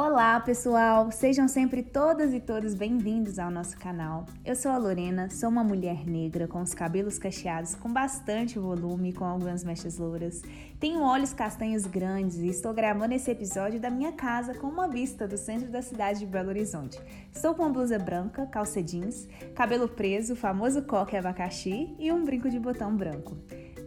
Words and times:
Olá, 0.00 0.38
pessoal! 0.38 1.10
Sejam 1.10 1.48
sempre 1.48 1.82
todas 1.82 2.32
e 2.32 2.38
todos 2.38 2.72
bem-vindos 2.72 3.36
ao 3.38 3.50
nosso 3.50 3.76
canal. 3.76 4.26
Eu 4.44 4.54
sou 4.54 4.70
a 4.70 4.78
Lorena, 4.78 5.28
sou 5.28 5.48
uma 5.48 5.64
mulher 5.64 6.06
negra 6.06 6.46
com 6.46 6.62
os 6.62 6.72
cabelos 6.72 7.18
cacheados 7.18 7.74
com 7.74 7.92
bastante 7.92 8.58
volume, 8.58 9.12
com 9.12 9.24
algumas 9.24 9.64
mechas 9.64 9.98
louras. 9.98 10.40
Tenho 10.78 11.02
olhos 11.02 11.32
castanhos 11.32 11.84
grandes 11.84 12.38
e 12.38 12.46
estou 12.46 12.72
gravando 12.72 13.12
esse 13.12 13.30
episódio 13.30 13.80
da 13.80 13.90
minha 13.90 14.12
casa 14.12 14.54
com 14.54 14.68
uma 14.68 14.86
vista 14.86 15.26
do 15.26 15.36
centro 15.36 15.68
da 15.68 15.82
cidade 15.82 16.20
de 16.20 16.26
Belo 16.26 16.50
Horizonte. 16.50 17.00
Estou 17.32 17.54
com 17.54 17.72
blusa 17.72 17.98
branca, 17.98 18.46
calça 18.46 18.80
jeans, 18.80 19.28
cabelo 19.54 19.88
preso, 19.88 20.36
famoso 20.36 20.82
coque 20.82 21.16
abacaxi 21.16 21.94
e 21.98 22.12
um 22.12 22.24
brinco 22.24 22.48
de 22.48 22.60
botão 22.60 22.96
branco. 22.96 23.36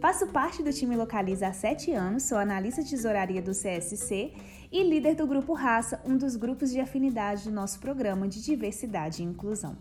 Faço 0.02 0.26
parte 0.26 0.64
do 0.64 0.72
time 0.72 0.96
Localiza 0.96 1.46
há 1.46 1.52
7 1.52 1.92
anos, 1.92 2.24
sou 2.24 2.36
analista 2.36 2.82
de 2.82 2.90
tesouraria 2.90 3.40
do 3.40 3.52
CSC 3.52 4.32
e 4.72 4.82
líder 4.82 5.14
do 5.14 5.28
Grupo 5.28 5.52
Raça, 5.52 6.02
um 6.04 6.16
dos 6.16 6.34
grupos 6.34 6.72
de 6.72 6.80
afinidade 6.80 7.44
do 7.44 7.52
nosso 7.52 7.78
programa 7.78 8.26
de 8.26 8.42
diversidade 8.42 9.22
e 9.22 9.24
inclusão. 9.24 9.76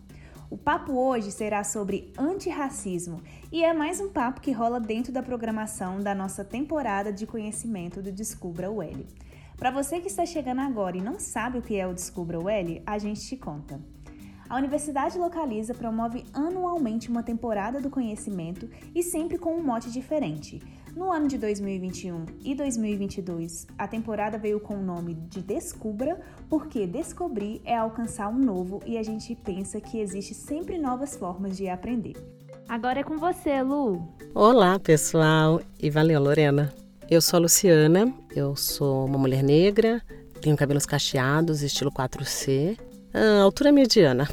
O 0.48 0.56
papo 0.56 0.94
hoje 0.94 1.32
será 1.32 1.64
sobre 1.64 2.14
antirracismo 2.16 3.24
e 3.52 3.64
é 3.64 3.74
mais 3.74 4.00
um 4.00 4.10
papo 4.10 4.42
que 4.42 4.52
rola 4.52 4.80
dentro 4.80 5.12
da 5.12 5.24
programação 5.24 6.00
da 6.00 6.14
nossa 6.14 6.46
temporada 6.46 7.12
de 7.12 7.26
conhecimento 7.26 8.00
do 8.00 8.12
Descubra 8.12 8.70
o 8.70 8.80
L. 8.80 9.08
Para 9.58 9.72
você 9.72 10.00
que 10.00 10.08
está 10.08 10.24
chegando 10.24 10.62
agora 10.62 10.98
e 10.98 11.02
não 11.02 11.20
sabe 11.20 11.58
o 11.58 11.64
que 11.64 11.76
é 11.76 11.88
o 11.88 11.96
Descubra 11.96 12.40
o 12.40 12.48
L, 12.48 12.84
a 12.86 13.00
gente 13.00 13.22
te 13.22 13.36
conta. 13.36 13.82
A 14.52 14.58
Universidade 14.58 15.18
Localiza 15.18 15.74
promove 15.74 16.26
anualmente 16.34 17.10
uma 17.10 17.24
temporada 17.24 17.80
do 17.80 17.90
conhecimento 17.90 18.68
e 18.94 19.02
sempre 19.02 19.38
com 19.38 19.56
um 19.56 19.64
mote 19.64 19.90
diferente. 19.90 20.62
No 20.94 21.10
ano 21.10 21.30
de 21.30 21.38
2021 21.38 22.26
e 22.44 22.54
2022, 22.54 23.66
a 23.78 23.88
temporada 23.88 24.38
veio 24.38 24.60
com 24.60 24.74
o 24.74 24.84
nome 24.84 25.14
de 25.14 25.42
Descubra, 25.42 26.20
porque 26.50 26.86
descobrir 26.86 27.62
é 27.64 27.78
alcançar 27.78 28.28
um 28.28 28.38
novo 28.38 28.82
e 28.86 28.98
a 28.98 29.04
gente 29.04 29.34
pensa 29.36 29.80
que 29.80 30.02
existe 30.02 30.34
sempre 30.34 30.78
novas 30.78 31.16
formas 31.16 31.56
de 31.56 31.70
aprender. 31.70 32.18
Agora 32.68 33.00
é 33.00 33.04
com 33.04 33.18
você, 33.18 33.64
Lu. 33.64 34.06
Olá, 34.36 34.78
pessoal, 34.78 35.62
e 35.82 35.90
valeu, 35.90 36.22
Lorena. 36.22 36.74
Eu 37.10 37.22
sou 37.22 37.38
a 37.38 37.42
Luciana, 37.44 38.14
eu 38.36 38.58
sou 38.58 39.06
uma 39.06 39.18
mulher 39.18 39.44
negra, 39.44 40.02
tenho 40.42 40.58
cabelos 40.58 40.86
cacheados, 40.86 41.62
estilo 41.62 41.90
4C, 41.90 42.78
ah, 43.14 43.42
altura 43.42 43.72
mediana. 43.72 44.28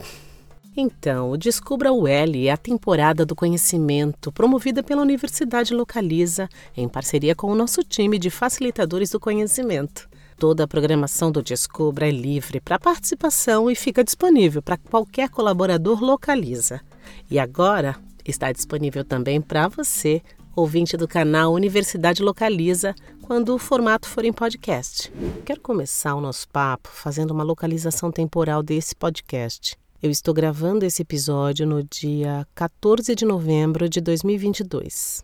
Então, 0.77 1.37
Descubra 1.37 1.93
o 1.93 2.07
L 2.07 2.47
é 2.47 2.53
a 2.53 2.57
temporada 2.57 3.27
do 3.27 3.35
conhecimento 3.35 4.31
promovida 4.31 4.81
pela 4.81 5.03
Universidade 5.03 5.75
Localiza 5.75 6.49
em 6.77 6.89
parceria 6.89 7.35
com 7.35 7.51
o 7.51 7.55
nosso 7.55 7.83
time 7.83 8.17
de 8.17 8.31
facilitadores 8.31 9.11
do 9.11 9.19
conhecimento. 9.19 10.09
Toda 10.39 10.63
a 10.63 10.69
programação 10.69 11.33
do 11.33 11.43
Descubra 11.43 12.07
é 12.07 12.13
livre 12.13 12.61
para 12.61 12.79
participação 12.79 13.69
e 13.69 13.75
fica 13.75 14.05
disponível 14.05 14.63
para 14.63 14.77
qualquer 14.77 15.29
colaborador 15.31 16.01
Localiza. 16.01 16.81
E 17.29 17.41
agora 17.41 17.97
está 18.25 18.53
disponível 18.53 19.05
também 19.05 19.41
para 19.41 19.67
você, 19.67 20.23
ouvinte 20.59 20.97
do 20.97 21.07
canal 21.07 21.53
Universidade 21.53 22.21
Localiza, 22.21 22.93
quando 23.23 23.55
o 23.55 23.59
formato 23.59 24.09
for 24.09 24.25
em 24.25 24.33
podcast. 24.33 25.13
Quero 25.45 25.61
começar 25.61 26.17
o 26.17 26.21
nosso 26.21 26.49
papo 26.49 26.89
fazendo 26.89 27.31
uma 27.31 27.45
localização 27.45 28.11
temporal 28.11 28.61
desse 28.61 28.97
podcast. 28.97 29.79
Eu 30.03 30.11
estou 30.11 30.35
gravando 30.35 30.85
esse 30.85 31.03
episódio 31.03 31.65
no 31.65 31.85
dia 31.85 32.45
14 32.57 33.15
de 33.15 33.25
novembro 33.25 33.89
de 33.89 34.01
2022. 34.01 35.23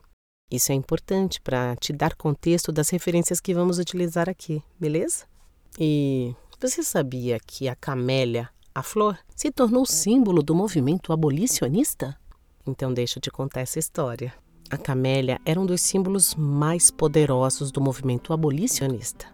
Isso 0.52 0.70
é 0.70 0.74
importante 0.76 1.40
para 1.40 1.74
te 1.76 1.92
dar 1.92 2.14
contexto 2.14 2.70
das 2.70 2.88
referências 2.90 3.40
que 3.40 3.52
vamos 3.52 3.80
utilizar 3.80 4.28
aqui, 4.28 4.62
beleza? 4.78 5.24
E 5.80 6.32
você 6.60 6.84
sabia 6.84 7.40
que 7.44 7.68
a 7.68 7.74
camélia, 7.74 8.48
a 8.72 8.84
flor, 8.84 9.18
se 9.34 9.50
tornou 9.50 9.84
símbolo 9.84 10.44
do 10.44 10.54
movimento 10.54 11.12
abolicionista? 11.12 12.16
Então 12.64 12.94
deixa 12.94 13.18
eu 13.18 13.20
te 13.20 13.32
contar 13.32 13.62
essa 13.62 13.80
história. 13.80 14.32
A 14.70 14.76
camélia 14.76 15.40
era 15.44 15.60
um 15.60 15.66
dos 15.66 15.80
símbolos 15.80 16.34
mais 16.34 16.90
poderosos 16.90 17.70
do 17.70 17.80
movimento 17.80 18.32
abolicionista. 18.32 19.26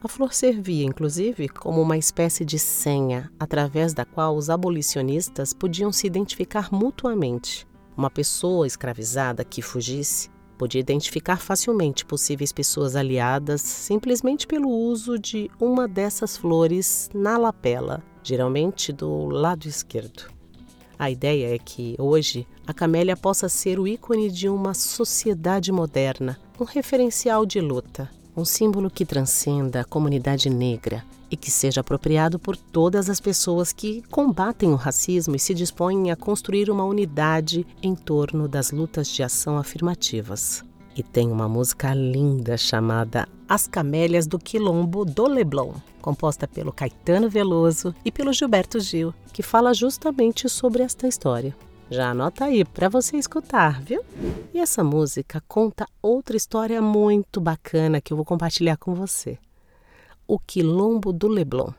A 0.00 0.08
flor 0.08 0.32
servia, 0.32 0.84
inclusive, 0.84 1.48
como 1.48 1.82
uma 1.82 1.98
espécie 1.98 2.44
de 2.44 2.58
senha 2.58 3.30
através 3.38 3.92
da 3.92 4.04
qual 4.04 4.36
os 4.36 4.48
abolicionistas 4.48 5.52
podiam 5.52 5.92
se 5.92 6.06
identificar 6.06 6.72
mutuamente. 6.72 7.66
Uma 7.96 8.10
pessoa 8.10 8.66
escravizada 8.66 9.44
que 9.44 9.60
fugisse 9.60 10.30
podia 10.56 10.80
identificar 10.80 11.38
facilmente 11.38 12.04
possíveis 12.04 12.52
pessoas 12.52 12.96
aliadas 12.96 13.60
simplesmente 13.60 14.46
pelo 14.46 14.68
uso 14.68 15.18
de 15.18 15.50
uma 15.60 15.86
dessas 15.86 16.36
flores 16.36 17.10
na 17.12 17.36
lapela, 17.36 18.02
geralmente 18.22 18.92
do 18.92 19.26
lado 19.26 19.66
esquerdo. 19.66 20.37
A 20.98 21.10
ideia 21.10 21.54
é 21.54 21.58
que, 21.58 21.94
hoje, 21.96 22.44
a 22.66 22.74
camélia 22.74 23.16
possa 23.16 23.48
ser 23.48 23.78
o 23.78 23.86
ícone 23.86 24.30
de 24.30 24.48
uma 24.48 24.74
sociedade 24.74 25.70
moderna, 25.70 26.38
um 26.58 26.64
referencial 26.64 27.46
de 27.46 27.60
luta, 27.60 28.10
um 28.36 28.44
símbolo 28.44 28.90
que 28.90 29.06
transcenda 29.06 29.82
a 29.82 29.84
comunidade 29.84 30.50
negra 30.50 31.04
e 31.30 31.36
que 31.36 31.52
seja 31.52 31.82
apropriado 31.82 32.38
por 32.38 32.56
todas 32.56 33.08
as 33.08 33.20
pessoas 33.20 33.72
que 33.72 34.02
combatem 34.10 34.70
o 34.70 34.76
racismo 34.76 35.36
e 35.36 35.38
se 35.38 35.54
dispõem 35.54 36.10
a 36.10 36.16
construir 36.16 36.68
uma 36.68 36.84
unidade 36.84 37.64
em 37.80 37.94
torno 37.94 38.48
das 38.48 38.72
lutas 38.72 39.08
de 39.08 39.22
ação 39.22 39.56
afirmativas. 39.56 40.64
E 40.98 41.02
tem 41.04 41.30
uma 41.30 41.48
música 41.48 41.94
linda 41.94 42.56
chamada 42.56 43.28
As 43.48 43.68
Camélias 43.68 44.26
do 44.26 44.36
Quilombo 44.36 45.04
do 45.04 45.28
Leblon, 45.28 45.74
composta 46.02 46.48
pelo 46.48 46.72
Caetano 46.72 47.30
Veloso 47.30 47.94
e 48.04 48.10
pelo 48.10 48.32
Gilberto 48.32 48.80
Gil, 48.80 49.14
que 49.32 49.40
fala 49.40 49.72
justamente 49.72 50.48
sobre 50.48 50.82
esta 50.82 51.06
história. 51.06 51.56
Já 51.88 52.10
anota 52.10 52.46
aí 52.46 52.64
para 52.64 52.88
você 52.88 53.16
escutar, 53.16 53.80
viu? 53.80 54.02
E 54.52 54.58
essa 54.58 54.82
música 54.82 55.40
conta 55.46 55.86
outra 56.02 56.36
história 56.36 56.82
muito 56.82 57.40
bacana 57.40 58.00
que 58.00 58.12
eu 58.12 58.16
vou 58.16 58.26
compartilhar 58.26 58.76
com 58.76 58.92
você. 58.92 59.38
O 60.26 60.36
Quilombo 60.36 61.12
do 61.12 61.28
Leblon. 61.28 61.70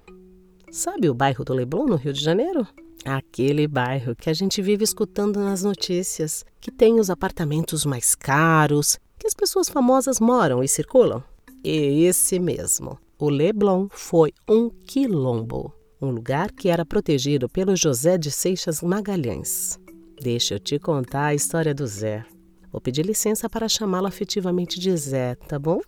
Sabe 0.72 1.09
o 1.09 1.13
bairro 1.13 1.44
do 1.44 1.53
Leblon, 1.53 1.88
no 1.88 1.97
Rio 1.97 2.13
de 2.13 2.24
Janeiro? 2.24 2.66
Aquele 3.03 3.68
bairro 3.68 4.16
que 4.16 4.29
a 4.29 4.34
gente 4.34 4.62
vive 4.62 4.85
escutando 4.85 5.41
nas 5.41 5.62
notícias, 5.62 6.46
que 6.62 6.72
tem 6.72 7.02
os 7.02 7.09
apartamentos 7.09 7.85
mais 7.85 8.16
caros, 8.16 8.97
que 9.19 9.28
as 9.28 9.34
pessoas 9.34 9.69
famosas 9.69 10.19
moram 10.19 10.63
e 10.63 10.68
circulam. 10.68 11.22
E 11.63 12.06
esse 12.06 12.40
mesmo. 12.40 12.97
O 13.19 13.30
Leblon 13.30 13.88
foi 13.91 14.34
um 14.47 14.69
quilombo, 14.69 15.74
um 16.02 16.09
lugar 16.09 16.52
que 16.53 16.69
era 16.69 16.85
protegido 16.85 17.50
pelo 17.50 17.75
José 17.75 18.18
de 18.18 18.31
Seixas 18.31 18.81
Magalhães. 18.81 19.78
Deixa 20.22 20.56
eu 20.56 20.59
te 20.59 20.79
contar 20.79 21.25
a 21.25 21.35
história 21.35 21.74
do 21.75 21.85
Zé. 21.85 22.25
Vou 22.72 22.79
pedir 22.79 23.06
licença 23.06 23.50
para 23.50 23.68
chamá-lo 23.68 24.08
afetivamente 24.08 24.79
de 24.79 24.96
Zé, 24.96 25.35
tá 25.35 25.59
bom? 25.59 25.81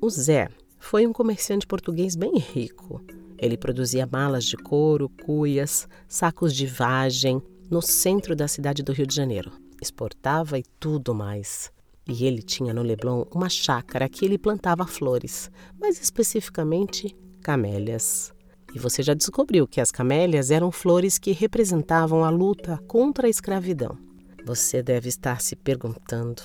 O 0.00 0.08
Zé 0.08 0.48
foi 0.78 1.06
um 1.06 1.12
comerciante 1.12 1.66
português 1.66 2.16
bem 2.16 2.38
rico. 2.38 3.04
Ele 3.36 3.58
produzia 3.58 4.08
malas 4.10 4.44
de 4.44 4.56
couro, 4.56 5.10
cuias, 5.24 5.86
sacos 6.08 6.54
de 6.54 6.66
vagem 6.66 7.42
no 7.70 7.82
centro 7.82 8.34
da 8.34 8.48
cidade 8.48 8.82
do 8.82 8.92
Rio 8.92 9.06
de 9.06 9.14
Janeiro. 9.14 9.52
Exportava 9.82 10.58
e 10.58 10.62
tudo 10.78 11.14
mais. 11.14 11.70
E 12.12 12.26
ele 12.26 12.42
tinha 12.42 12.74
no 12.74 12.82
Leblon 12.82 13.24
uma 13.32 13.48
chácara 13.48 14.08
que 14.08 14.24
ele 14.24 14.36
plantava 14.36 14.84
flores, 14.84 15.48
mais 15.80 16.02
especificamente 16.02 17.16
camélias. 17.40 18.32
E 18.74 18.80
você 18.80 19.00
já 19.00 19.14
descobriu 19.14 19.64
que 19.64 19.80
as 19.80 19.92
camélias 19.92 20.50
eram 20.50 20.72
flores 20.72 21.18
que 21.18 21.30
representavam 21.30 22.24
a 22.24 22.30
luta 22.30 22.78
contra 22.88 23.28
a 23.28 23.30
escravidão. 23.30 23.96
Você 24.44 24.82
deve 24.82 25.08
estar 25.08 25.40
se 25.40 25.54
perguntando: 25.54 26.42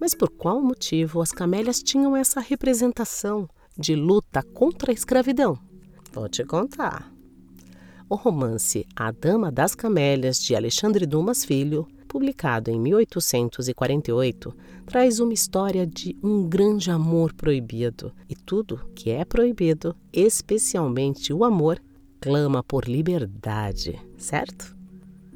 mas 0.00 0.14
por 0.14 0.30
qual 0.30 0.60
motivo 0.60 1.22
as 1.22 1.30
camélias 1.30 1.80
tinham 1.80 2.16
essa 2.16 2.40
representação 2.40 3.48
de 3.78 3.94
luta 3.94 4.42
contra 4.42 4.90
a 4.90 4.94
escravidão? 4.94 5.56
Vou 6.12 6.28
te 6.28 6.44
contar. 6.44 7.08
O 8.08 8.16
romance 8.16 8.84
A 8.96 9.12
Dama 9.12 9.50
das 9.50 9.76
Camélias, 9.76 10.38
de 10.40 10.56
Alexandre 10.56 11.06
Dumas 11.06 11.44
Filho, 11.44 11.86
publicado 12.14 12.70
em 12.70 12.78
1848, 12.78 14.54
traz 14.86 15.18
uma 15.18 15.32
história 15.32 15.84
de 15.84 16.16
um 16.22 16.48
grande 16.48 16.88
amor 16.88 17.32
proibido. 17.32 18.12
E 18.28 18.36
tudo 18.36 18.88
que 18.94 19.10
é 19.10 19.24
proibido, 19.24 19.96
especialmente 20.12 21.32
o 21.32 21.42
amor, 21.42 21.82
clama 22.20 22.62
por 22.62 22.84
liberdade, 22.84 24.00
certo? 24.16 24.76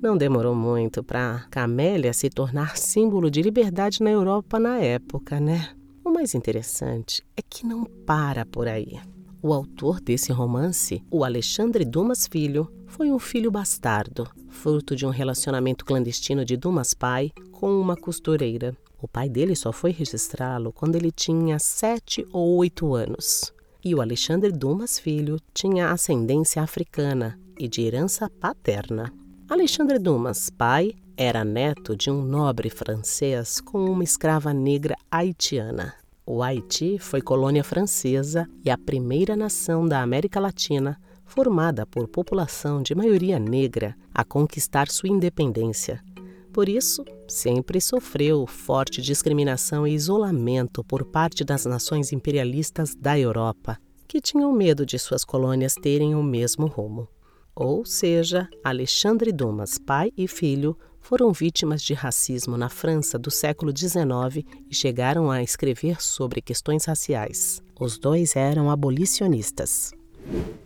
Não 0.00 0.16
demorou 0.16 0.54
muito 0.54 1.02
para 1.02 1.46
Camélia 1.50 2.12
se 2.12 2.30
tornar 2.30 2.76
símbolo 2.76 3.28
de 3.28 3.42
liberdade 3.42 4.00
na 4.00 4.10
Europa 4.10 4.60
na 4.60 4.78
época, 4.78 5.40
né? 5.40 5.70
O 6.04 6.10
mais 6.10 6.32
interessante 6.32 7.24
é 7.36 7.42
que 7.42 7.66
não 7.66 7.86
para 8.06 8.46
por 8.46 8.69
aí. 8.69 9.00
O 9.48 9.54
autor 9.54 9.98
desse 9.98 10.30
romance, 10.30 11.02
o 11.10 11.24
Alexandre 11.24 11.82
Dumas 11.82 12.26
Filho, 12.26 12.70
foi 12.86 13.10
um 13.10 13.18
filho 13.18 13.50
bastardo, 13.50 14.28
fruto 14.50 14.94
de 14.94 15.06
um 15.06 15.08
relacionamento 15.08 15.86
clandestino 15.86 16.44
de 16.44 16.54
Dumas 16.54 16.92
pai 16.92 17.32
com 17.50 17.80
uma 17.80 17.96
costureira. 17.96 18.76
O 19.00 19.08
pai 19.08 19.26
dele 19.26 19.56
só 19.56 19.72
foi 19.72 19.90
registrá-lo 19.90 20.70
quando 20.70 20.96
ele 20.96 21.10
tinha 21.10 21.58
sete 21.58 22.26
ou 22.30 22.58
oito 22.58 22.94
anos. 22.94 23.50
E 23.82 23.94
o 23.94 24.02
Alexandre 24.02 24.52
Dumas 24.52 24.98
Filho 24.98 25.40
tinha 25.54 25.92
ascendência 25.92 26.60
africana 26.60 27.40
e 27.58 27.66
de 27.66 27.80
herança 27.80 28.28
paterna. 28.28 29.10
Alexandre 29.48 29.98
Dumas, 29.98 30.50
pai, 30.50 30.92
era 31.16 31.42
neto 31.42 31.96
de 31.96 32.10
um 32.10 32.22
nobre 32.22 32.68
francês 32.68 33.62
com 33.62 33.82
uma 33.86 34.04
escrava 34.04 34.52
negra 34.52 34.94
haitiana. 35.10 35.94
O 36.30 36.42
Haiti 36.42 36.98
foi 36.98 37.22
colônia 37.22 37.64
francesa 37.64 38.46
e 38.62 38.69
a 38.69 38.76
primeira 38.76 39.34
nação 39.34 39.88
da 39.88 40.02
América 40.02 40.38
Latina 40.38 41.00
formada 41.25 41.86
por 41.86 42.06
população 42.06 42.82
de 42.82 42.94
maioria 42.94 43.38
negra 43.38 43.96
a 44.12 44.22
conquistar 44.22 44.88
sua 44.88 45.08
independência. 45.08 46.04
Por 46.52 46.69
isso, 46.69 47.02
sempre 47.26 47.80
sofreu 47.80 48.46
forte 48.46 49.00
discriminação 49.00 49.86
e 49.86 49.94
isolamento 49.94 50.84
por 50.84 51.02
parte 51.02 51.44
das 51.44 51.64
nações 51.64 52.12
imperialistas 52.12 52.94
da 52.94 53.19
Europa, 53.19 53.78
que 54.06 54.20
tinham 54.20 54.52
medo 54.52 54.84
de 54.84 54.98
suas 54.98 55.24
colônias 55.24 55.76
terem 55.76 56.14
o 56.14 56.22
mesmo 56.22 56.66
rumo. 56.66 57.08
Ou 57.56 57.86
seja, 57.86 58.46
Alexandre 58.62 59.32
Dumas, 59.32 59.78
pai 59.78 60.12
e 60.14 60.28
filho, 60.28 60.76
foram 61.08 61.32
vítimas 61.32 61.81
de 61.81 61.94
racismo 61.94 62.58
na 62.58 62.69
França 62.69 63.19
do 63.19 63.31
século 63.31 63.72
XIX 63.75 64.44
e 64.70 64.75
chegaram 64.75 65.31
a 65.31 65.43
escrever 65.43 66.02
sobre 66.02 66.43
questões 66.43 66.84
raciais. 66.84 67.62
Os 67.81 67.96
dois 67.96 68.37
eram 68.37 68.70
abolicionistas. 68.70 69.94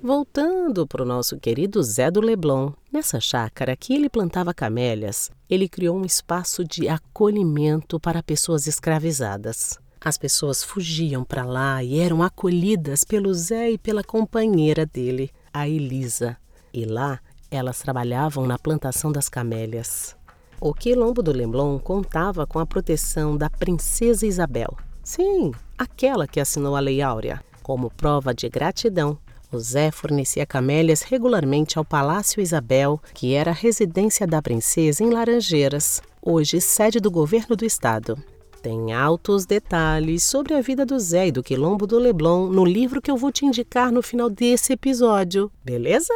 Voltando 0.03 0.85
para 0.85 1.05
o 1.05 1.06
nosso 1.06 1.39
querido 1.39 1.81
Zé 1.81 2.11
do 2.11 2.21
Leblon, 2.21 2.73
nessa 2.93 3.21
chácara 3.21 3.77
que 3.77 3.94
ele 3.94 4.09
plantava 4.09 4.53
camélias, 4.53 5.31
ele 5.49 5.69
criou 5.69 5.97
um 5.97 6.05
espaço 6.05 6.65
de 6.65 6.89
acolhimento 6.89 8.00
para 8.00 8.21
pessoas 8.21 8.67
escravizadas. 8.67 9.79
As 10.00 10.19
pessoas 10.19 10.65
fugiam 10.65 11.23
para 11.23 11.44
lá 11.44 11.85
e 11.85 12.00
eram 12.00 12.21
acolhidas 12.21 13.05
pelo 13.05 13.33
Zé 13.33 13.71
e 13.71 13.79
pela 13.79 14.03
companheira 14.03 14.85
dele, 14.85 15.31
a 15.53 15.69
Elisa. 15.69 16.37
E 16.75 16.85
lá 16.85 17.21
elas 17.49 17.79
trabalhavam 17.79 18.44
na 18.44 18.59
plantação 18.59 19.12
das 19.12 19.29
camélias. 19.29 20.17
O 20.64 20.73
quilombo 20.73 21.25
do 21.25 21.32
Leblon 21.32 21.76
contava 21.81 22.47
com 22.47 22.61
a 22.61 22.64
proteção 22.64 23.37
da 23.37 23.50
princesa 23.50 24.25
Isabel. 24.25 24.76
Sim, 25.03 25.50
aquela 25.76 26.25
que 26.25 26.38
assinou 26.38 26.76
a 26.76 26.79
Lei 26.79 27.03
Áurea. 27.03 27.43
Como 27.64 27.91
prova 27.91 28.32
de 28.32 28.49
gratidão, 28.49 29.19
o 29.50 29.59
Zé 29.59 29.91
fornecia 29.91 30.47
camélias 30.47 31.03
regularmente 31.03 31.79
ao 31.79 31.85
Palácio 31.85 32.41
Isabel, 32.41 33.00
que 33.12 33.35
era 33.35 33.50
a 33.50 33.55
residência 33.55 34.25
da 34.25 34.41
princesa 34.41 35.03
em 35.03 35.11
Laranjeiras, 35.11 36.00
hoje 36.23 36.61
sede 36.61 37.00
do 37.00 37.11
governo 37.11 37.56
do 37.56 37.65
estado. 37.65 38.17
Tem 38.62 38.93
altos 38.93 39.44
detalhes 39.44 40.23
sobre 40.23 40.55
a 40.55 40.61
vida 40.61 40.87
do 40.87 40.97
Zé 40.97 41.26
e 41.26 41.32
do 41.32 41.43
Quilombo 41.43 41.88
do 41.88 41.99
Leblon 41.99 42.47
no 42.47 42.65
livro 42.65 43.03
que 43.03 43.11
eu 43.11 43.17
vou 43.17 43.32
te 43.32 43.44
indicar 43.44 43.91
no 43.91 44.00
final 44.00 44.31
desse 44.31 44.75
episódio, 44.75 45.50
beleza? 45.65 46.15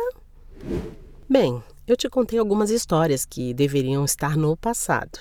Bem, 1.28 1.60
eu 1.87 1.97
te 1.97 2.09
contei 2.09 2.38
algumas 2.38 2.71
histórias 2.71 3.25
que 3.25 3.55
deveriam 3.55 4.05
estar 4.05 4.37
no 4.37 4.56
passado, 4.56 5.21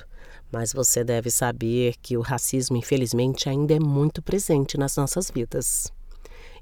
mas 0.51 0.73
você 0.73 1.03
deve 1.03 1.29
saber 1.29 1.93
que 2.01 2.17
o 2.17 2.21
racismo, 2.21 2.75
infelizmente, 2.75 3.47
ainda 3.47 3.75
é 3.75 3.79
muito 3.79 4.21
presente 4.21 4.77
nas 4.77 4.97
nossas 4.97 5.29
vidas. 5.29 5.93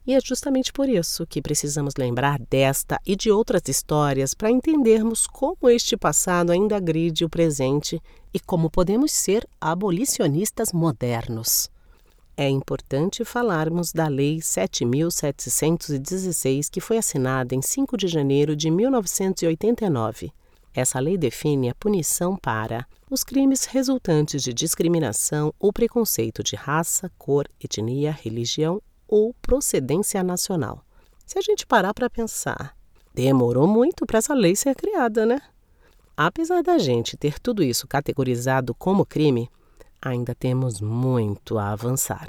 E 0.06 0.14
é 0.14 0.20
justamente 0.20 0.74
por 0.74 0.90
isso 0.90 1.26
que 1.26 1.42
precisamos 1.42 1.94
lembrar 1.98 2.38
desta 2.50 3.00
e 3.06 3.16
de 3.16 3.32
outras 3.32 3.62
histórias 3.70 4.34
para 4.34 4.52
entendermos 4.52 5.26
como 5.26 5.70
este 5.70 5.96
passado 5.96 6.52
ainda 6.52 6.76
agride 6.76 7.24
o 7.24 7.30
presente 7.30 8.02
e 8.34 8.40
como 8.42 8.70
podemos 8.70 9.14
ser 9.14 9.48
abolicionistas 9.62 10.74
modernos. 10.74 11.72
É 12.36 12.50
importante 12.50 13.24
falarmos 13.24 13.94
da 13.94 14.08
Lei 14.08 14.38
7.716, 14.38 16.68
que 16.68 16.82
foi 16.82 16.98
assinada 16.98 17.54
em 17.54 17.62
5 17.62 17.96
de 17.96 18.08
janeiro 18.08 18.56
de 18.56 18.72
1989. 18.72 20.34
Essa 20.74 21.00
lei 21.00 21.16
define 21.16 21.70
a 21.70 21.76
punição 21.76 22.36
para 22.36 22.88
os 23.08 23.24
crimes 23.24 23.66
resultantes 23.66 24.42
de 24.42 24.52
discriminação 24.52 25.54
ou 25.60 25.72
preconceito 25.72 26.42
de 26.42 26.56
raça, 26.56 27.12
cor, 27.16 27.48
etnia, 27.64 28.12
religião 28.12 28.82
ou 29.08 29.36
procedência 29.40 30.24
nacional. 30.24 30.84
Se 31.28 31.38
a 31.38 31.42
gente 31.42 31.68
parar 31.68 31.94
para 31.94 32.10
pensar, 32.10 32.76
demorou 33.14 33.68
muito 33.68 34.08
para 34.08 34.18
essa 34.18 34.34
lei 34.34 34.56
ser 34.56 34.76
criada, 34.76 35.28
né? 35.28 35.40
Apesar 36.18 36.64
da 36.64 36.80
gente 36.80 37.16
ter 37.16 37.40
tudo 37.40 37.62
isso 37.62 37.88
categorizado 37.88 38.74
como 38.74 39.06
crime, 39.06 39.52
ainda 40.04 40.36
temos 40.36 40.82
muito 40.82 41.58
a 41.58 41.72
avançar. 41.72 42.28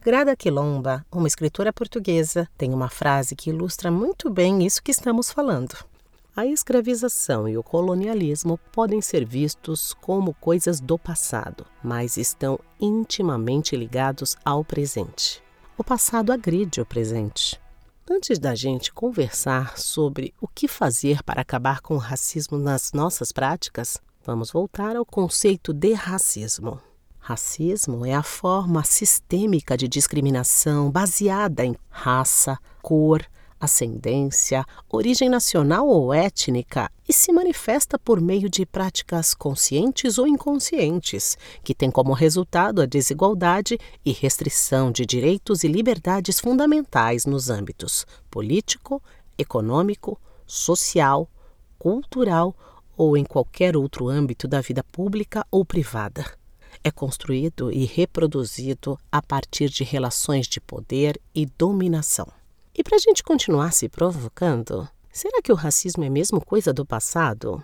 Grada 0.00 0.34
Quilomba, 0.34 1.04
uma 1.12 1.28
escritora 1.28 1.72
portuguesa, 1.72 2.48
tem 2.56 2.72
uma 2.72 2.88
frase 2.88 3.36
que 3.36 3.50
ilustra 3.50 3.90
muito 3.90 4.30
bem 4.30 4.64
isso 4.64 4.82
que 4.82 4.90
estamos 4.90 5.30
falando. 5.30 5.76
A 6.34 6.46
escravização 6.46 7.48
e 7.48 7.58
o 7.58 7.62
colonialismo 7.62 8.58
podem 8.72 9.00
ser 9.00 9.24
vistos 9.24 9.94
como 9.94 10.34
coisas 10.34 10.80
do 10.80 10.98
passado, 10.98 11.66
mas 11.84 12.16
estão 12.16 12.58
intimamente 12.80 13.76
ligados 13.76 14.36
ao 14.44 14.64
presente 14.64 15.42
o 15.82 15.84
passado 15.84 16.32
agride 16.32 16.80
o 16.80 16.86
presente. 16.86 17.60
Antes 18.08 18.38
da 18.38 18.54
gente 18.54 18.92
conversar 18.92 19.76
sobre 19.76 20.32
o 20.40 20.46
que 20.46 20.68
fazer 20.68 21.24
para 21.24 21.40
acabar 21.40 21.80
com 21.80 21.94
o 21.94 21.98
racismo 21.98 22.56
nas 22.56 22.92
nossas 22.92 23.32
práticas, 23.32 23.98
vamos 24.24 24.50
voltar 24.50 24.96
ao 24.96 25.04
conceito 25.04 25.72
de 25.72 25.92
racismo. 25.92 26.80
Racismo 27.18 28.04
é 28.06 28.14
a 28.14 28.22
forma 28.22 28.84
sistêmica 28.84 29.76
de 29.76 29.86
discriminação 29.88 30.90
baseada 30.90 31.64
em 31.64 31.76
raça, 31.88 32.58
cor, 32.80 33.24
ascendência, 33.60 34.64
origem 34.88 35.28
nacional 35.28 35.86
ou 35.86 36.12
étnica 36.12 36.90
e 37.08 37.12
se 37.12 37.32
manifesta 37.32 37.96
por 37.96 38.20
meio 38.20 38.48
de 38.48 38.66
práticas 38.66 39.34
conscientes 39.34 40.18
ou 40.18 40.26
inconscientes, 40.26 41.38
que 41.62 41.74
têm 41.74 41.90
como 41.90 42.12
resultado 42.12 42.82
a 42.82 42.86
desigualdade 42.86 43.78
e 44.04 44.12
restrição 44.12 44.90
de 44.90 45.06
direitos 45.06 45.62
e 45.62 45.68
liberdades 45.68 46.40
fundamentais 46.40 47.24
nos 47.24 47.50
âmbitos 47.50 48.04
político, 48.28 49.00
econômico, 49.38 50.20
social, 50.44 51.28
cultural 51.78 52.56
ou 52.96 53.16
em 53.16 53.24
qualquer 53.24 53.76
outro 53.76 54.08
âmbito 54.08 54.46
da 54.46 54.60
vida 54.60 54.82
pública 54.84 55.46
ou 55.50 55.64
privada. 55.64 56.24
É 56.82 56.90
construído 56.90 57.70
e 57.70 57.84
reproduzido 57.84 58.98
a 59.10 59.22
partir 59.22 59.68
de 59.68 59.84
relações 59.84 60.46
de 60.46 60.60
poder 60.60 61.20
e 61.34 61.46
dominação. 61.46 62.26
E 62.74 62.82
para 62.82 62.96
a 62.96 62.98
gente 62.98 63.22
continuar 63.22 63.72
se 63.72 63.88
provocando, 63.88 64.88
será 65.12 65.42
que 65.42 65.52
o 65.52 65.56
racismo 65.56 66.04
é 66.04 66.08
mesmo 66.08 66.44
coisa 66.44 66.72
do 66.72 66.86
passado? 66.86 67.62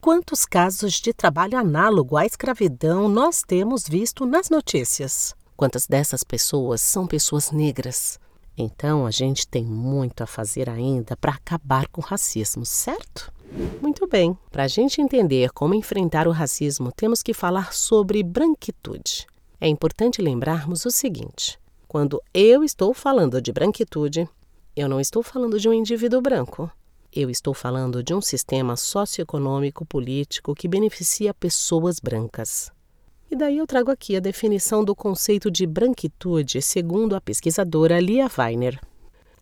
Quantos 0.00 0.44
casos 0.44 0.94
de 0.94 1.12
trabalho 1.12 1.58
análogo 1.58 2.16
à 2.16 2.26
escravidão 2.26 3.08
nós 3.08 3.42
temos 3.42 3.88
visto 3.88 4.26
nas 4.26 4.50
notícias? 4.50 5.34
Quantas 5.56 5.86
dessas 5.86 6.22
pessoas 6.22 6.80
são 6.80 7.06
pessoas 7.06 7.50
negras? 7.50 8.18
Então 8.56 9.06
a 9.06 9.10
gente 9.10 9.46
tem 9.46 9.64
muito 9.64 10.22
a 10.22 10.26
fazer 10.26 10.68
ainda 10.68 11.16
para 11.16 11.32
acabar 11.32 11.88
com 11.88 12.00
o 12.00 12.04
racismo, 12.04 12.66
certo? 12.66 13.32
Muito 13.80 14.06
bem, 14.06 14.36
para 14.50 14.64
a 14.64 14.68
gente 14.68 15.00
entender 15.00 15.50
como 15.52 15.74
enfrentar 15.74 16.28
o 16.28 16.32
racismo, 16.32 16.92
temos 16.92 17.22
que 17.22 17.32
falar 17.32 17.72
sobre 17.72 18.22
branquitude. 18.22 19.26
É 19.60 19.66
importante 19.66 20.22
lembrarmos 20.22 20.84
o 20.84 20.90
seguinte: 20.90 21.58
quando 21.86 22.22
eu 22.34 22.62
estou 22.62 22.92
falando 22.92 23.40
de 23.40 23.52
branquitude, 23.52 24.28
eu 24.76 24.88
não 24.88 25.00
estou 25.00 25.22
falando 25.22 25.58
de 25.58 25.68
um 25.68 25.72
indivíduo 25.72 26.20
branco. 26.20 26.70
Eu 27.12 27.30
estou 27.30 27.54
falando 27.54 28.02
de 28.02 28.12
um 28.12 28.20
sistema 28.20 28.76
socioeconômico 28.76 29.84
político 29.86 30.54
que 30.54 30.68
beneficia 30.68 31.32
pessoas 31.32 31.98
brancas. 31.98 32.70
E 33.30 33.34
daí 33.34 33.58
eu 33.58 33.66
trago 33.66 33.90
aqui 33.90 34.16
a 34.16 34.20
definição 34.20 34.84
do 34.84 34.94
conceito 34.94 35.50
de 35.50 35.66
branquitude 35.66 36.62
segundo 36.62 37.16
a 37.16 37.20
pesquisadora 37.20 37.98
Lia 37.98 38.30
Weiner. 38.38 38.78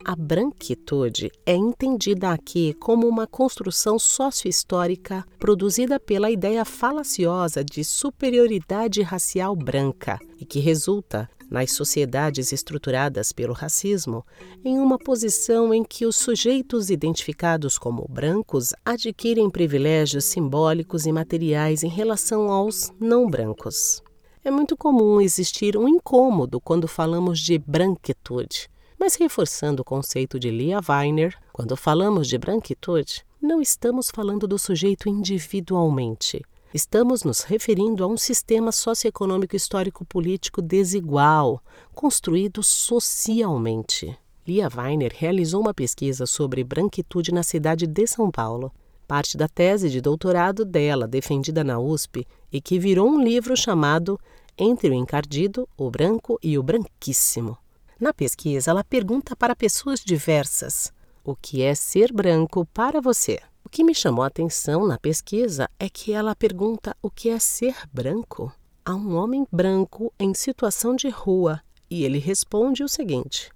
A 0.08 0.14
branquitude 0.14 1.32
é 1.44 1.56
entendida 1.56 2.30
aqui 2.30 2.72
como 2.74 3.08
uma 3.08 3.26
construção 3.26 3.98
sociohistórica 3.98 5.24
produzida 5.36 5.98
pela 5.98 6.30
ideia 6.30 6.64
falaciosa 6.64 7.64
de 7.64 7.82
superioridade 7.82 9.02
racial 9.02 9.56
branca 9.56 10.16
e 10.38 10.44
que 10.44 10.60
resulta 10.60 11.28
nas 11.50 11.72
sociedades 11.72 12.52
estruturadas 12.52 13.32
pelo 13.32 13.52
racismo, 13.52 14.24
em 14.64 14.78
uma 14.78 14.96
posição 14.96 15.74
em 15.74 15.82
que 15.82 16.06
os 16.06 16.14
sujeitos 16.14 16.88
identificados 16.88 17.76
como 17.76 18.06
brancos 18.08 18.72
adquirem 18.84 19.50
privilégios 19.50 20.24
simbólicos 20.26 21.04
e 21.04 21.10
materiais 21.10 21.82
em 21.82 21.88
relação 21.88 22.48
aos 22.48 22.92
não 23.00 23.28
brancos. 23.28 24.04
É 24.44 24.52
muito 24.52 24.76
comum 24.76 25.20
existir 25.20 25.76
um 25.76 25.88
incômodo 25.88 26.60
quando 26.60 26.86
falamos 26.86 27.40
de 27.40 27.58
branquitude, 27.58 28.68
mas 28.98 29.14
reforçando 29.14 29.82
o 29.82 29.84
conceito 29.84 30.38
de 30.38 30.50
Lia 30.50 30.80
Weiner, 30.88 31.36
quando 31.52 31.76
falamos 31.76 32.28
de 32.28 32.38
branquitude, 32.38 33.24
não 33.40 33.60
estamos 33.60 34.10
falando 34.10 34.46
do 34.46 34.58
sujeito 34.58 35.08
individualmente, 35.08 36.42
estamos 36.72 37.24
nos 37.24 37.42
referindo 37.42 38.04
a 38.04 38.06
um 38.06 38.16
sistema 38.16 38.70
socioeconômico 38.70 39.56
histórico-político 39.56 40.60
desigual, 40.60 41.62
construído 41.94 42.62
socialmente. 42.62 44.16
Lia 44.46 44.68
Weiner 44.74 45.12
realizou 45.16 45.60
uma 45.60 45.74
pesquisa 45.74 46.26
sobre 46.26 46.62
branquitude 46.62 47.32
na 47.32 47.42
cidade 47.42 47.86
de 47.86 48.06
São 48.06 48.30
Paulo. 48.30 48.72
Parte 49.08 49.36
da 49.36 49.48
tese 49.48 49.88
de 49.88 50.00
doutorado 50.00 50.64
dela, 50.64 51.06
defendida 51.08 51.64
na 51.64 51.78
USP, 51.78 52.26
e 52.52 52.60
que 52.60 52.78
virou 52.78 53.08
um 53.08 53.22
livro 53.22 53.56
chamado 53.56 54.18
Entre 54.58 54.90
o 54.90 54.94
Encardido, 54.94 55.68
o 55.76 55.90
Branco 55.90 56.38
e 56.42 56.58
o 56.58 56.62
Branquíssimo. 56.62 57.56
Na 57.98 58.12
pesquisa, 58.12 58.70
ela 58.70 58.84
pergunta 58.84 59.34
para 59.34 59.56
pessoas 59.56 60.00
diversas: 60.00 60.92
o 61.24 61.34
que 61.34 61.62
é 61.62 61.74
ser 61.74 62.12
branco 62.12 62.66
para 62.66 63.00
você? 63.00 63.40
O 63.64 63.68
que 63.68 63.82
me 63.82 63.94
chamou 63.94 64.22
a 64.22 64.28
atenção 64.28 64.86
na 64.86 64.98
pesquisa 64.98 65.68
é 65.78 65.88
que 65.88 66.12
ela 66.12 66.36
pergunta 66.36 66.96
o 67.02 67.10
que 67.10 67.28
é 67.28 67.38
ser 67.38 67.74
branco 67.92 68.52
a 68.84 68.94
um 68.94 69.16
homem 69.16 69.44
branco 69.50 70.12
em 70.18 70.32
situação 70.32 70.94
de 70.94 71.08
rua 71.08 71.60
e 71.90 72.04
ele 72.04 72.18
responde 72.18 72.84
o 72.84 72.88
seguinte: 72.88 73.50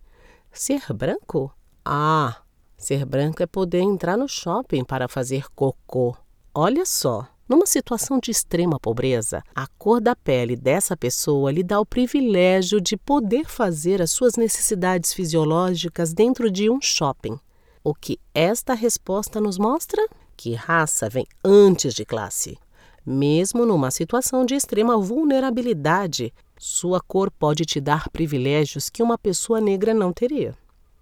Ser 0.51 0.93
branco? 0.93 1.55
Ah, 1.85 2.43
ser 2.77 3.05
branco 3.05 3.43
é 3.43 3.47
poder 3.47 3.81
entrar 3.81 4.17
no 4.17 4.29
shopping 4.29 4.85
para 4.85 5.07
fazer 5.07 5.49
cocô. 5.55 6.17
Olha 6.53 6.85
só, 6.85 7.29
numa 7.51 7.67
situação 7.67 8.21
de 8.21 8.31
extrema 8.31 8.79
pobreza, 8.79 9.43
a 9.53 9.67
cor 9.67 10.01
da 10.01 10.15
pele 10.15 10.55
dessa 10.55 10.97
pessoa 10.97 11.51
lhe 11.51 11.65
dá 11.65 11.81
o 11.81 11.85
privilégio 11.85 12.81
de 12.81 12.97
poder 12.97 13.47
fazer 13.47 14.01
as 14.01 14.13
suas 14.13 14.37
necessidades 14.37 15.13
fisiológicas 15.13 16.13
dentro 16.13 16.49
de 16.49 16.71
um 16.71 16.81
shopping. 16.81 17.37
O 17.83 17.93
que 17.93 18.21
esta 18.33 18.73
resposta 18.73 19.41
nos 19.41 19.59
mostra? 19.59 20.01
Que 20.37 20.55
raça 20.55 21.09
vem 21.09 21.27
antes 21.45 21.93
de 21.93 22.05
classe. 22.05 22.57
Mesmo 23.05 23.67
numa 23.67 23.91
situação 23.91 24.47
de 24.47 24.55
extrema 24.55 24.97
vulnerabilidade, 24.97 26.33
sua 26.57 27.01
cor 27.01 27.33
pode 27.33 27.65
te 27.65 27.81
dar 27.81 28.09
privilégios 28.11 28.89
que 28.89 29.03
uma 29.03 29.19
pessoa 29.19 29.61
negra 29.61 29.93
não 29.93 30.13
teria. 30.13 30.57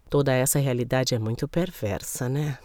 Toda 0.09 0.33
essa 0.33 0.59
realidade 0.59 1.14
é 1.14 1.19
muito 1.19 1.47
perversa, 1.47 2.26
né? 2.26 2.59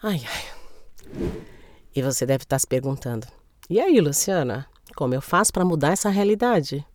Ai, 0.00 0.22
ai. 0.24 1.55
E 1.96 2.02
você 2.02 2.26
deve 2.26 2.44
estar 2.44 2.58
se 2.58 2.66
perguntando: 2.66 3.26
e 3.68 3.80
aí, 3.80 4.00
Luciana? 4.00 4.66
Como 4.94 5.12
eu 5.12 5.20
faço 5.20 5.52
para 5.52 5.64
mudar 5.64 5.92
essa 5.92 6.08
realidade? 6.08 6.86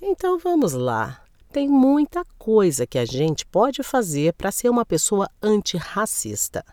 Então 0.00 0.38
vamos 0.38 0.72
lá. 0.72 1.22
Tem 1.52 1.68
muita 1.68 2.24
coisa 2.38 2.86
que 2.86 2.98
a 2.98 3.04
gente 3.04 3.44
pode 3.44 3.82
fazer 3.82 4.32
para 4.32 4.50
ser 4.50 4.70
uma 4.70 4.86
pessoa 4.86 5.28
antirracista. 5.42 6.64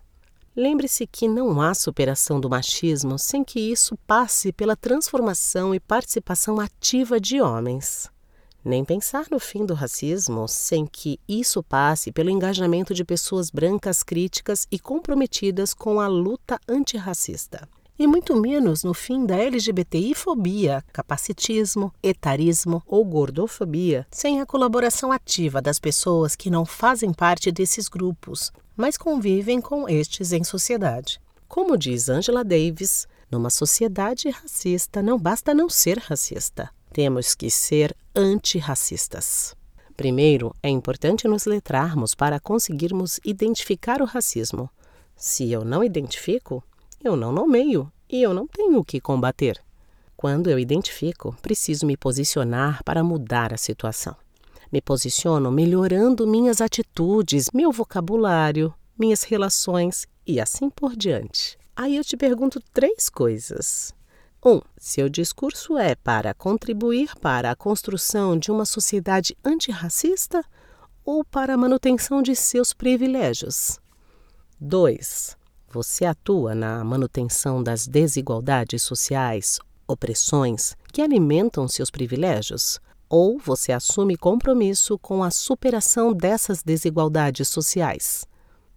Lembre-se 0.55 1.05
que 1.05 1.27
não 1.27 1.59
há 1.59 1.73
superação 1.73 2.39
do 2.39 2.49
machismo 2.49 3.19
sem 3.19 3.43
que 3.43 3.59
isso 3.59 3.97
passe 4.07 4.53
pela 4.53 4.75
transformação 4.75 5.75
e 5.75 5.79
participação 5.79 6.61
ativa 6.61 7.19
de 7.19 7.41
homens. 7.41 8.09
Nem 8.65 8.83
pensar 8.83 9.27
no 9.29 9.37
fim 9.37 9.63
do 9.63 9.75
racismo 9.75 10.47
sem 10.47 10.87
que 10.87 11.19
isso 11.29 11.61
passe 11.61 12.11
pelo 12.11 12.31
engajamento 12.31 12.95
de 12.95 13.05
pessoas 13.05 13.51
brancas 13.51 14.01
críticas 14.01 14.67
e 14.71 14.79
comprometidas 14.79 15.71
com 15.71 15.99
a 16.01 16.07
luta 16.07 16.59
antirracista. 16.67 17.69
E 17.97 18.07
muito 18.07 18.35
menos 18.35 18.83
no 18.83 18.91
fim 18.91 19.23
da 19.23 19.35
LGBTI-fobia, 19.35 20.83
capacitismo, 20.91 21.93
etarismo 22.01 22.81
ou 22.87 23.05
gordofobia, 23.05 24.07
sem 24.09 24.41
a 24.41 24.47
colaboração 24.47 25.11
ativa 25.11 25.61
das 25.61 25.77
pessoas 25.77 26.35
que 26.35 26.49
não 26.49 26.65
fazem 26.65 27.13
parte 27.13 27.51
desses 27.51 27.87
grupos, 27.87 28.51
mas 28.75 28.97
convivem 28.97 29.61
com 29.61 29.87
estes 29.87 30.33
em 30.33 30.43
sociedade. 30.43 31.21
Como 31.47 31.77
diz 31.77 32.09
Angela 32.09 32.43
Davis, 32.43 33.07
numa 33.31 33.51
sociedade 33.51 34.27
racista 34.29 35.03
não 35.03 35.19
basta 35.19 35.53
não 35.53 35.69
ser 35.69 35.99
racista, 35.99 36.71
temos 36.95 37.35
que 37.35 37.51
ser 37.51 37.93
antirracistas. 38.15 39.53
Primeiro, 39.97 40.55
é 40.63 40.69
importante 40.69 41.27
nos 41.27 41.45
letrarmos 41.45 42.15
para 42.15 42.39
conseguirmos 42.39 43.19
identificar 43.25 44.01
o 44.01 44.05
racismo. 44.05 44.69
Se 45.13 45.51
eu 45.51 45.65
não 45.65 45.83
identifico, 45.83 46.63
eu 47.03 47.17
não 47.17 47.33
nomeio 47.33 47.91
e 48.09 48.23
eu 48.23 48.33
não 48.33 48.47
tenho 48.47 48.79
o 48.79 48.85
que 48.85 49.01
combater. 49.01 49.61
Quando 50.15 50.49
eu 50.49 50.57
identifico, 50.57 51.35
preciso 51.41 51.85
me 51.85 51.97
posicionar 51.97 52.81
para 52.85 53.03
mudar 53.03 53.53
a 53.53 53.57
situação. 53.57 54.15
Me 54.71 54.79
posiciono 54.79 55.51
melhorando 55.51 56.25
minhas 56.25 56.61
atitudes, 56.61 57.49
meu 57.53 57.73
vocabulário, 57.73 58.73
minhas 58.97 59.23
relações 59.23 60.07
e 60.25 60.39
assim 60.39 60.69
por 60.69 60.95
diante. 60.95 61.57
Aí 61.75 61.97
eu 61.97 62.05
te 62.05 62.15
pergunto 62.15 62.63
três 62.73 63.09
coisas. 63.09 63.93
Um, 64.45 64.61
seu 64.77 65.09
discurso 65.09 65.75
é 65.75 65.95
para 65.95 66.33
contribuir 66.33 67.15
para 67.19 67.49
a 67.49 67.55
construção 67.55 68.37
de 68.37 68.51
uma 68.51 68.63
sociedade 68.63 69.35
antirracista 69.43 70.43
ou 71.03 71.25
para 71.25 71.55
a 71.55 71.57
manutenção 71.57 72.21
de 72.21 72.35
seus 72.35 72.71
privilégios? 72.71 73.79
2. 74.59 75.35
Você 75.69 76.05
atua 76.05 76.53
na 76.53 76.83
manutenção 76.83 77.63
das 77.63 77.87
desigualdades 77.87 78.83
sociais, 78.83 79.59
opressões 79.87 80.75
que 80.93 81.01
alimentam 81.01 81.67
seus 81.67 81.89
privilégios? 81.89 82.79
ou 83.09 83.37
você 83.37 83.71
assume 83.71 84.17
compromisso 84.17 84.97
com 84.97 85.23
a 85.23 85.29
superação 85.29 86.13
dessas 86.13 86.63
desigualdades 86.63 87.47
sociais. 87.47 88.25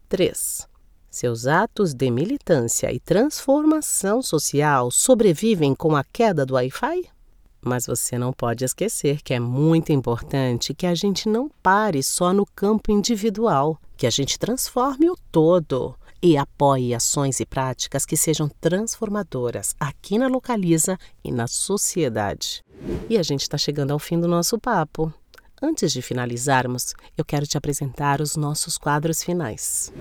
3. 0.09 0.68
Seus 1.11 1.47
atos 1.47 1.95
de 1.95 2.11
militância 2.11 2.93
e 2.93 3.01
transformação 3.01 4.21
social 4.21 4.91
sobrevivem 4.91 5.75
com 5.75 5.97
a 5.97 6.05
queda 6.05 6.45
do 6.45 6.55
Wi-Fi? 6.55 7.09
Mas 7.63 7.87
você 7.87 8.19
não 8.19 8.31
pode 8.31 8.65
esquecer 8.65 9.23
que 9.23 9.33
é 9.33 9.41
muito 9.41 9.91
importante 9.91 10.75
que 10.75 10.87
a 10.87 10.95
gente 10.95 11.29
não 11.29 11.51
pare 11.63 12.03
só 12.03 12.33
no 12.33 12.45
campo 12.45 12.93
individual, 12.93 13.81
que 13.97 14.07
a 14.07 14.11
gente 14.11 14.39
transforme 14.39 15.09
o 15.09 15.17
todo 15.33 15.97
e 16.23 16.37
apoie 16.37 16.95
ações 16.95 17.41
e 17.41 17.47
práticas 17.47 18.05
que 18.05 18.17
sejam 18.17 18.49
transformadoras 18.61 19.75
aqui 19.81 20.19
na 20.19 20.29
Localiza 20.29 20.99
e 21.25 21.33
na 21.33 21.47
sociedade. 21.47 22.63
E 23.09 23.17
a 23.17 23.23
gente 23.23 23.43
está 23.43 23.57
chegando 23.57 23.93
ao 23.93 23.99
fim 23.99 24.21
do 24.21 24.29
nosso 24.29 24.59
papo. 24.59 25.13
Antes 25.61 25.91
de 25.91 26.03
finalizarmos, 26.03 26.95
eu 27.17 27.25
quero 27.25 27.47
te 27.47 27.57
apresentar 27.57 28.21
os 28.21 28.37
nossos 28.37 28.77
quadros 28.77 29.23
finais. 29.23 29.93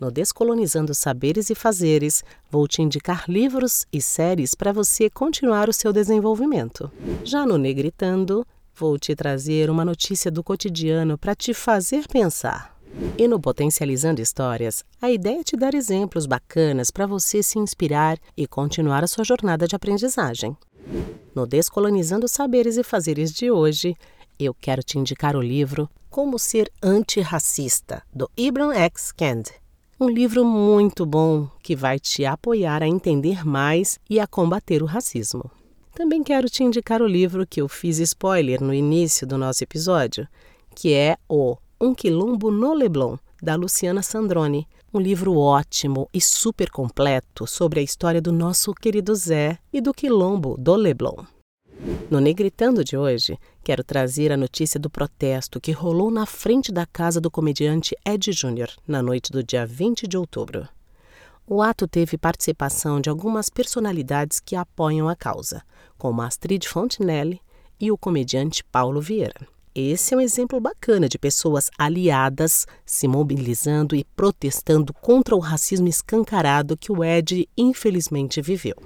No 0.00 0.10
Descolonizando 0.10 0.92
Saberes 0.92 1.50
e 1.50 1.54
Fazeres, 1.54 2.24
vou 2.50 2.66
te 2.66 2.82
indicar 2.82 3.24
livros 3.28 3.86
e 3.92 4.02
séries 4.02 4.54
para 4.54 4.72
você 4.72 5.08
continuar 5.08 5.68
o 5.68 5.72
seu 5.72 5.92
desenvolvimento. 5.92 6.90
Já 7.22 7.46
no 7.46 7.56
Negritando, 7.56 8.44
vou 8.74 8.98
te 8.98 9.14
trazer 9.14 9.70
uma 9.70 9.84
notícia 9.84 10.30
do 10.30 10.42
cotidiano 10.42 11.16
para 11.16 11.34
te 11.34 11.54
fazer 11.54 12.08
pensar. 12.08 12.74
E 13.16 13.26
no 13.26 13.40
Potencializando 13.40 14.20
Histórias, 14.20 14.84
a 15.00 15.10
ideia 15.10 15.40
é 15.40 15.44
te 15.44 15.56
dar 15.56 15.74
exemplos 15.74 16.26
bacanas 16.26 16.90
para 16.90 17.06
você 17.06 17.42
se 17.42 17.58
inspirar 17.58 18.18
e 18.36 18.46
continuar 18.46 19.02
a 19.04 19.08
sua 19.08 19.24
jornada 19.24 19.66
de 19.66 19.76
aprendizagem. 19.76 20.56
No 21.34 21.46
Descolonizando 21.46 22.28
Saberes 22.28 22.76
e 22.76 22.82
Fazeres 22.82 23.32
de 23.32 23.50
hoje, 23.50 23.96
eu 24.38 24.54
quero 24.54 24.82
te 24.82 24.98
indicar 24.98 25.36
o 25.36 25.42
livro 25.42 25.88
Como 26.10 26.38
Ser 26.38 26.70
Antirracista, 26.82 28.02
do 28.12 28.30
Ibram 28.36 28.72
X. 28.72 29.10
Kendi. 29.12 29.63
Um 30.04 30.10
livro 30.10 30.44
muito 30.44 31.06
bom 31.06 31.48
que 31.62 31.74
vai 31.74 31.98
te 31.98 32.26
apoiar 32.26 32.82
a 32.82 32.86
entender 32.86 33.42
mais 33.42 33.98
e 34.08 34.20
a 34.20 34.26
combater 34.26 34.82
o 34.82 34.86
racismo. 34.86 35.50
Também 35.94 36.22
quero 36.22 36.50
te 36.50 36.62
indicar 36.62 37.00
o 37.00 37.06
livro 37.06 37.46
que 37.46 37.62
eu 37.62 37.66
fiz 37.68 37.98
spoiler 38.00 38.62
no 38.62 38.74
início 38.74 39.26
do 39.26 39.38
nosso 39.38 39.64
episódio, 39.64 40.28
que 40.74 40.92
é 40.92 41.16
o 41.26 41.56
um 41.80 41.94
Quilombo 41.94 42.50
no 42.50 42.74
Leblon, 42.74 43.16
da 43.42 43.54
Luciana 43.54 44.02
Sandrone. 44.02 44.68
Um 44.92 45.00
livro 45.00 45.38
ótimo 45.38 46.06
e 46.12 46.20
super 46.20 46.70
completo 46.70 47.46
sobre 47.46 47.80
a 47.80 47.82
história 47.82 48.20
do 48.20 48.30
nosso 48.30 48.74
querido 48.74 49.14
Zé 49.14 49.58
e 49.72 49.80
do 49.80 49.94
Quilombo 49.94 50.54
do 50.58 50.74
Leblon. 50.74 51.24
No 52.10 52.20
Negritando 52.20 52.84
de 52.84 52.96
hoje, 52.96 53.38
quero 53.62 53.82
trazer 53.82 54.30
a 54.30 54.36
notícia 54.36 54.78
do 54.78 54.88
protesto 54.88 55.60
que 55.60 55.72
rolou 55.72 56.10
na 56.10 56.26
frente 56.26 56.70
da 56.70 56.86
casa 56.86 57.20
do 57.20 57.30
comediante 57.30 57.96
Ed 58.04 58.32
Júnior 58.32 58.70
na 58.86 59.02
noite 59.02 59.32
do 59.32 59.42
dia 59.42 59.66
20 59.66 60.06
de 60.06 60.16
outubro. 60.16 60.68
O 61.46 61.60
ato 61.60 61.86
teve 61.86 62.16
participação 62.16 63.00
de 63.00 63.10
algumas 63.10 63.50
personalidades 63.50 64.40
que 64.40 64.56
apoiam 64.56 65.08
a 65.08 65.16
causa, 65.16 65.62
como 65.98 66.22
Astrid 66.22 66.66
Fontenelle 66.66 67.40
e 67.78 67.90
o 67.90 67.98
comediante 67.98 68.64
Paulo 68.64 69.00
Vieira. 69.00 69.46
Esse 69.74 70.14
é 70.14 70.16
um 70.16 70.20
exemplo 70.20 70.60
bacana 70.60 71.08
de 71.08 71.18
pessoas 71.18 71.68
aliadas 71.76 72.64
se 72.86 73.08
mobilizando 73.08 73.96
e 73.96 74.04
protestando 74.16 74.94
contra 74.94 75.34
o 75.34 75.40
racismo 75.40 75.88
escancarado 75.88 76.76
que 76.76 76.92
o 76.92 77.02
Ed 77.02 77.48
infelizmente 77.56 78.40
viveu. 78.40 78.76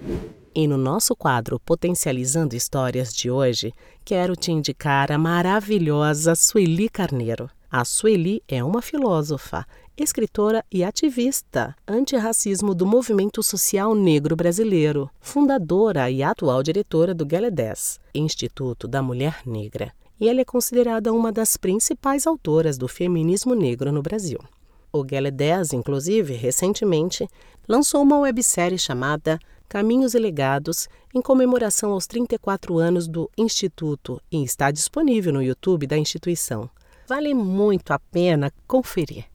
E 0.60 0.66
no 0.66 0.76
nosso 0.76 1.14
quadro 1.14 1.60
Potencializando 1.60 2.56
Histórias 2.56 3.14
de 3.14 3.30
hoje, 3.30 3.72
quero 4.04 4.34
te 4.34 4.50
indicar 4.50 5.12
a 5.12 5.16
maravilhosa 5.16 6.34
Sueli 6.34 6.88
Carneiro. 6.88 7.48
A 7.70 7.84
Sueli 7.84 8.42
é 8.48 8.64
uma 8.64 8.82
filósofa, 8.82 9.64
escritora 9.96 10.64
e 10.68 10.82
ativista 10.82 11.76
antirracismo 11.86 12.74
do 12.74 12.84
movimento 12.84 13.40
social 13.40 13.94
negro 13.94 14.34
brasileiro, 14.34 15.08
fundadora 15.20 16.10
e 16.10 16.24
atual 16.24 16.60
diretora 16.60 17.14
do 17.14 17.24
GALE10, 17.24 18.00
Instituto 18.12 18.88
da 18.88 19.00
Mulher 19.00 19.42
Negra. 19.46 19.92
E 20.20 20.28
ela 20.28 20.40
é 20.40 20.44
considerada 20.44 21.12
uma 21.12 21.30
das 21.30 21.56
principais 21.56 22.26
autoras 22.26 22.76
do 22.76 22.88
feminismo 22.88 23.54
negro 23.54 23.92
no 23.92 24.02
Brasil. 24.02 24.40
O 24.92 25.04
GALE10, 25.04 25.74
inclusive, 25.74 26.34
recentemente, 26.34 27.28
lançou 27.68 28.02
uma 28.02 28.18
websérie 28.18 28.76
chamada 28.76 29.38
Caminhos 29.68 30.14
e 30.14 30.18
Legados, 30.18 30.88
em 31.14 31.20
comemoração 31.20 31.92
aos 31.92 32.06
34 32.06 32.78
anos 32.78 33.06
do 33.06 33.30
Instituto, 33.36 34.18
e 34.32 34.42
está 34.42 34.70
disponível 34.70 35.32
no 35.32 35.42
YouTube 35.42 35.86
da 35.86 35.98
instituição. 35.98 36.70
Vale 37.06 37.34
muito 37.34 37.92
a 37.92 37.98
pena 37.98 38.50
conferir. 38.66 39.26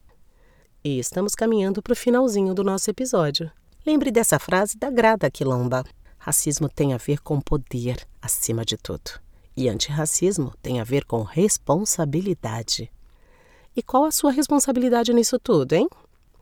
E 0.82 0.98
estamos 0.98 1.36
caminhando 1.36 1.80
para 1.80 1.92
o 1.92 1.96
finalzinho 1.96 2.52
do 2.52 2.64
nosso 2.64 2.90
episódio. 2.90 3.48
Lembre 3.86 4.10
dessa 4.10 4.40
frase 4.40 4.76
da 4.76 4.90
Grada 4.90 5.30
Quilomba: 5.30 5.84
racismo 6.18 6.68
tem 6.68 6.92
a 6.92 6.96
ver 6.98 7.20
com 7.20 7.40
poder 7.40 8.04
acima 8.20 8.64
de 8.64 8.76
tudo, 8.76 9.20
e 9.56 9.68
antirracismo 9.68 10.52
tem 10.60 10.80
a 10.80 10.84
ver 10.84 11.04
com 11.04 11.22
responsabilidade. 11.22 12.90
E 13.76 13.82
qual 13.82 14.04
a 14.04 14.10
sua 14.10 14.32
responsabilidade 14.32 15.12
nisso 15.12 15.38
tudo, 15.38 15.74
hein? 15.74 15.88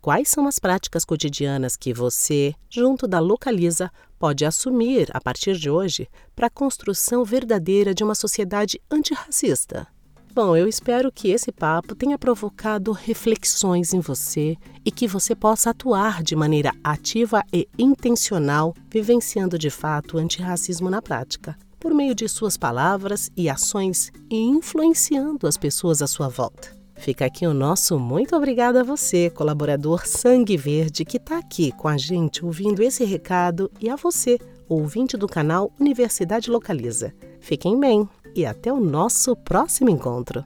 Quais 0.02 0.28
são 0.28 0.49
as 0.49 0.59
práticas 0.59 1.04
cotidianas 1.04 1.76
que 1.76 1.94
você, 1.94 2.56
junto 2.68 3.06
da 3.06 3.21
Localiza, 3.21 3.88
pode 4.18 4.44
assumir 4.44 5.09
a 5.14 5.21
partir 5.21 5.56
de 5.56 5.71
hoje 5.71 6.09
para 6.35 6.49
a 6.49 6.50
construção 6.50 7.25
verdadeira 7.25 7.94
de 7.94 8.02
uma 8.02 8.16
sociedade 8.16 8.80
antirracista? 8.90 9.87
Bom, 10.35 10.56
eu 10.56 10.66
espero 10.66 11.12
que 11.12 11.28
esse 11.28 11.52
papo 11.52 11.94
tenha 11.94 12.18
provocado 12.18 12.90
reflexões 12.90 13.94
em 13.94 14.00
você 14.00 14.56
e 14.85 14.90
que 14.90 15.06
você 15.06 15.37
possa 15.37 15.71
atuar 15.71 16.21
de 16.21 16.35
maneira 16.35 16.73
ativa 16.82 17.44
e 17.52 17.68
intencional, 17.78 18.75
vivenciando 18.90 19.56
de 19.56 19.71
fato 19.71 20.16
o 20.16 20.18
antirracismo 20.18 20.90
na 20.90 21.00
prática, 21.00 21.56
por 21.78 21.94
meio 21.94 22.12
de 22.12 22.28
suas 22.28 22.56
palavras 22.56 23.30
e 23.37 23.49
ações 23.49 24.11
e 24.28 24.37
influenciando 24.37 25.47
as 25.47 25.56
pessoas 25.56 26.02
à 26.02 26.09
sua 26.09 26.28
volta. 26.28 26.81
Fica 26.96 27.25
aqui 27.25 27.46
o 27.46 27.54
nosso 27.54 27.99
muito 27.99 28.37
obrigado 28.37 28.76
a 28.76 28.82
você, 28.82 29.30
colaborador 29.30 30.06
Sangue 30.06 30.56
Verde, 30.56 31.04
que 31.04 31.16
está 31.16 31.38
aqui 31.38 31.72
com 31.72 31.88
a 31.88 31.96
gente 31.96 32.44
ouvindo 32.44 32.82
esse 32.82 33.04
recado, 33.04 33.70
e 33.80 33.90
a 33.90 33.96
você, 33.96 34.38
ouvinte 34.68 35.16
do 35.16 35.26
canal 35.26 35.72
Universidade 35.80 36.50
Localiza. 36.50 37.12
Fiquem 37.40 37.78
bem! 37.78 38.08
e 38.34 38.46
até 38.46 38.72
o 38.72 38.80
nosso 38.80 39.37
próximo 39.37 39.90
encontro. 39.90 40.44